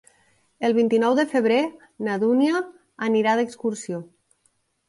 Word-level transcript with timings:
El 0.69 0.73
vint-i-nou 0.77 1.17
de 1.19 1.25
febrer 1.33 1.59
na 2.07 2.17
Dúnia 2.25 2.65
anirà 3.09 3.37
d'excursió. 3.41 4.01